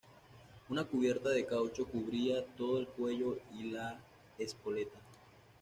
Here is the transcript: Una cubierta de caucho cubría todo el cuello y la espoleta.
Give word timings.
Una 0.69 0.83
cubierta 0.83 1.29
de 1.29 1.45
caucho 1.45 1.85
cubría 1.85 2.43
todo 2.57 2.79
el 2.79 2.87
cuello 2.87 3.37
y 3.53 3.69
la 3.69 3.99
espoleta. 4.39 4.97